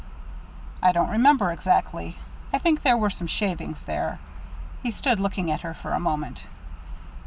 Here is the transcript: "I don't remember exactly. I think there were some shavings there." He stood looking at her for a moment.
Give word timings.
"I 0.81 0.93
don't 0.93 1.11
remember 1.11 1.51
exactly. 1.51 2.15
I 2.51 2.57
think 2.57 2.81
there 2.81 2.97
were 2.97 3.11
some 3.11 3.27
shavings 3.27 3.83
there." 3.83 4.17
He 4.81 4.89
stood 4.89 5.19
looking 5.19 5.51
at 5.51 5.61
her 5.61 5.75
for 5.75 5.91
a 5.91 5.99
moment. 5.99 6.47